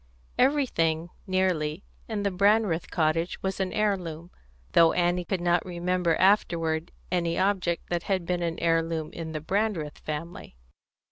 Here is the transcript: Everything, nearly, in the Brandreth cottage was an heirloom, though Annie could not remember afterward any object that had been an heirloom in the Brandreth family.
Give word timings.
Everything, 0.39 1.11
nearly, 1.27 1.83
in 2.07 2.23
the 2.23 2.31
Brandreth 2.31 2.89
cottage 2.89 3.39
was 3.43 3.59
an 3.59 3.71
heirloom, 3.71 4.31
though 4.71 4.93
Annie 4.93 5.25
could 5.25 5.41
not 5.41 5.63
remember 5.63 6.15
afterward 6.15 6.91
any 7.11 7.37
object 7.37 7.87
that 7.91 8.01
had 8.01 8.25
been 8.25 8.41
an 8.41 8.57
heirloom 8.57 9.11
in 9.13 9.33
the 9.33 9.41
Brandreth 9.41 9.99
family. 9.99 10.55